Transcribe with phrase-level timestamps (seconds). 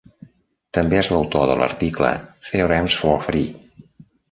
[0.77, 2.11] També és l'autor de l'article
[2.49, 3.47] "Theorems for free!".